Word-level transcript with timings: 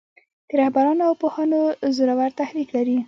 د 0.49 0.51
رهبرانو 0.61 1.01
او 1.09 1.13
پوهانو 1.21 1.59
زورور 1.95 2.29
تحرک 2.39 2.67
لري. 2.77 2.97